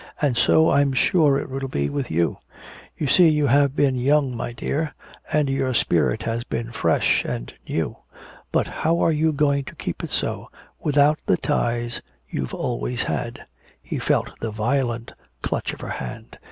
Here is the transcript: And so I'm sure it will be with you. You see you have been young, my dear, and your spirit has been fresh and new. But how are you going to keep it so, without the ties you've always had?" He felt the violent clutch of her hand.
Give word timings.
And 0.19 0.35
so 0.35 0.71
I'm 0.71 0.93
sure 0.93 1.37
it 1.37 1.47
will 1.47 1.67
be 1.67 1.87
with 1.87 2.09
you. 2.09 2.39
You 2.97 3.05
see 3.05 3.29
you 3.29 3.45
have 3.45 3.75
been 3.75 3.93
young, 3.95 4.35
my 4.35 4.51
dear, 4.51 4.95
and 5.31 5.47
your 5.47 5.75
spirit 5.75 6.23
has 6.23 6.43
been 6.43 6.71
fresh 6.71 7.23
and 7.23 7.53
new. 7.69 7.97
But 8.51 8.65
how 8.65 8.97
are 9.01 9.11
you 9.11 9.31
going 9.31 9.63
to 9.65 9.75
keep 9.75 10.03
it 10.03 10.09
so, 10.09 10.49
without 10.81 11.19
the 11.27 11.37
ties 11.37 12.01
you've 12.27 12.55
always 12.55 13.03
had?" 13.03 13.45
He 13.83 13.99
felt 13.99 14.31
the 14.39 14.49
violent 14.49 15.11
clutch 15.43 15.71
of 15.71 15.81
her 15.81 15.89
hand. 15.89 16.39